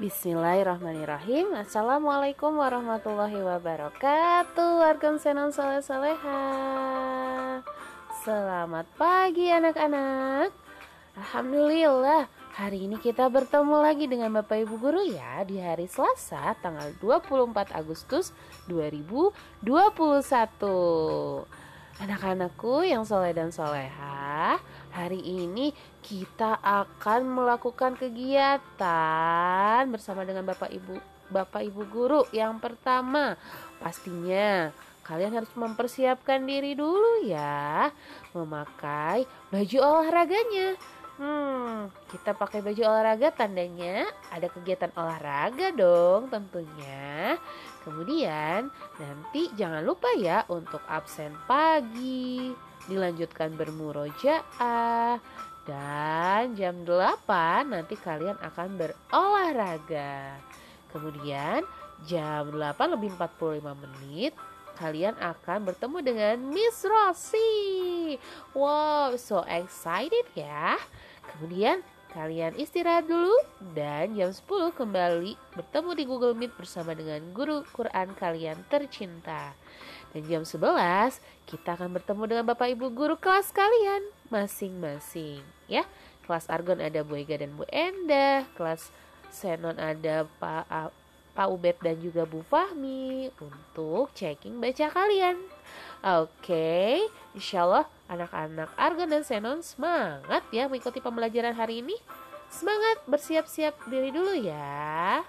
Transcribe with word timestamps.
Bismillahirrahmanirrahim. 0.00 1.52
Assalamualaikum 1.60 2.56
warahmatullahi 2.56 3.36
wabarakatuh. 3.36 4.80
Warga 4.80 5.12
Senon 5.20 5.52
Soleh 5.52 5.84
Soleha 5.84 6.40
Selamat 8.24 8.88
pagi 8.96 9.52
anak-anak. 9.52 10.56
Alhamdulillah 11.20 12.32
Hari 12.56 12.88
ini 12.88 12.96
kita 12.96 13.28
bertemu 13.28 13.76
lagi 13.76 14.08
dengan 14.08 14.32
Bapak 14.40 14.64
Ibu 14.64 14.80
Guru 14.80 15.04
ya 15.04 15.44
Di 15.44 15.60
hari 15.60 15.84
Selasa 15.84 16.56
tanggal 16.64 16.96
24 16.96 17.76
Agustus 17.76 18.32
2021 18.72 19.60
Anak-anakku 22.00 22.88
yang 22.88 23.04
soleh 23.04 23.36
dan 23.36 23.52
soleha 23.52 24.19
Hari 25.00 25.16
ini 25.16 25.72
kita 26.04 26.60
akan 26.60 27.24
melakukan 27.24 27.96
kegiatan 27.96 29.80
bersama 29.88 30.28
dengan 30.28 30.44
Bapak 30.44 30.68
Ibu 30.68 31.00
Bapak 31.32 31.64
Ibu 31.64 31.88
guru. 31.88 32.20
Yang 32.36 32.60
pertama, 32.60 33.40
pastinya 33.80 34.68
kalian 35.08 35.40
harus 35.40 35.48
mempersiapkan 35.56 36.44
diri 36.44 36.76
dulu 36.76 37.24
ya, 37.24 37.88
memakai 38.36 39.24
baju 39.48 39.78
olahraganya. 39.80 40.76
Hmm, 41.20 41.92
kita 42.08 42.32
pakai 42.32 42.64
baju 42.64 42.80
olahraga 42.80 43.28
tandanya 43.28 44.08
ada 44.32 44.48
kegiatan 44.48 44.88
olahraga 44.96 45.68
dong 45.68 46.32
tentunya. 46.32 47.36
Kemudian 47.84 48.72
nanti 48.96 49.52
jangan 49.52 49.84
lupa 49.84 50.08
ya 50.16 50.48
untuk 50.48 50.80
absen 50.88 51.36
pagi 51.44 52.56
dilanjutkan 52.88 53.52
bermurojaah 53.52 55.20
dan 55.68 56.56
jam 56.56 56.88
8 56.88 57.68
nanti 57.68 58.00
kalian 58.00 58.40
akan 58.40 58.80
berolahraga. 58.80 60.40
Kemudian 60.88 61.68
jam 62.08 62.48
8 62.48 62.96
lebih 62.96 63.12
45 63.20 63.60
menit 63.76 64.32
kalian 64.80 65.12
akan 65.20 65.68
bertemu 65.68 65.98
dengan 66.00 66.36
Miss 66.48 66.80
Wow, 68.56 69.14
so 69.20 69.44
excited 69.44 70.26
ya. 70.32 70.80
Kemudian 71.28 71.84
kalian 72.10 72.58
istirahat 72.58 73.06
dulu 73.06 73.34
dan 73.76 74.18
jam 74.18 74.34
10 74.34 74.74
kembali 74.74 75.38
bertemu 75.54 75.90
di 75.94 76.04
Google 76.08 76.34
Meet 76.34 76.58
bersama 76.58 76.90
dengan 76.96 77.22
guru 77.30 77.62
Quran 77.70 78.10
kalian 78.18 78.58
tercinta. 78.66 79.54
Dan 80.10 80.26
jam 80.26 80.42
11 80.42 81.22
kita 81.46 81.78
akan 81.78 81.94
bertemu 81.94 82.22
dengan 82.26 82.44
Bapak 82.50 82.74
Ibu 82.74 82.90
guru 82.90 83.14
kelas 83.14 83.54
kalian 83.54 84.02
masing-masing 84.26 85.44
ya. 85.70 85.86
Kelas 86.26 86.50
Argon 86.50 86.78
ada 86.78 87.02
Bu 87.02 87.18
Ega 87.18 87.38
dan 87.38 87.54
Bu 87.58 87.66
Enda, 87.70 88.46
kelas 88.54 88.90
Senon 89.30 89.78
ada 89.78 90.26
Pak 90.42 90.90
Pak 91.30 91.46
Ubed 91.46 91.78
dan 91.78 91.96
juga 92.02 92.26
Bu 92.26 92.42
Fahmi 92.42 93.30
untuk 93.38 94.10
checking 94.18 94.58
baca 94.58 94.90
kalian. 94.90 95.38
Oke, 96.02 96.26
okay. 96.42 96.94
Insya 97.34 97.66
Allah 97.66 97.84
anak-anak 98.10 98.70
Argon 98.74 99.10
dan 99.10 99.22
Senon 99.22 99.62
semangat 99.62 100.42
ya 100.50 100.66
mengikuti 100.66 100.98
pembelajaran 100.98 101.54
hari 101.54 101.82
ini. 101.82 101.96
Semangat 102.50 103.06
bersiap-siap 103.06 103.86
diri 103.86 104.10
dulu 104.10 104.34
ya. 104.34 105.22